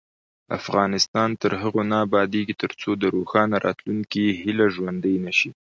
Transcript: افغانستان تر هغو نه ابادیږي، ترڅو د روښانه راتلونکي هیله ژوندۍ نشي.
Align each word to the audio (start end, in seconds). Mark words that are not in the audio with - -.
افغانستان 0.59 1.29
تر 1.41 1.51
هغو 1.61 1.81
نه 1.91 1.97
ابادیږي، 2.07 2.53
ترڅو 2.63 2.89
د 2.97 3.03
روښانه 3.15 3.55
راتلونکي 3.65 4.23
هیله 4.41 4.65
ژوندۍ 4.75 5.15
نشي. 5.25 5.49